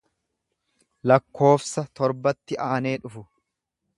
[1.11, 3.27] lakkoofsa torbatti aanee dhufu.